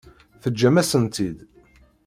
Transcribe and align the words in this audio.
Teǧǧam-asen-tt-id. 0.41 1.37